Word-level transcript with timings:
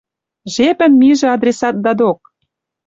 Жепеш 0.53 0.91
мижӹ 0.99 1.27
адресатда 1.35 1.91
док! 1.99 2.19